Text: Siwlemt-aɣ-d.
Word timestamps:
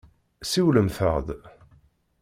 Siwlemt-aɣ-d. 0.51 1.27